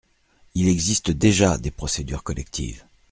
[0.55, 2.83] Il existe déjà des procédures collectives.